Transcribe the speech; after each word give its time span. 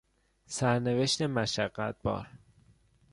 سرنوشت 0.45 1.21
مشقتبار 1.21 2.27